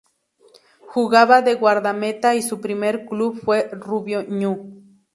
[0.87, 4.81] Jugaba de guardameta y su primer club fue Rubio Ñu.